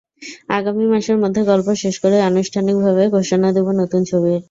আগামী 0.49 0.85
মাসের 0.91 1.17
মধ্যে 1.23 1.41
গল্প 1.43 1.67
শেষ 1.81 1.95
করেই 2.03 2.27
আনুষ্ঠানিকভাবে 2.29 3.03
ঘোষণা 3.15 3.47
দেব 3.55 3.67
নতুন 3.81 4.01
ছবির। 4.09 4.39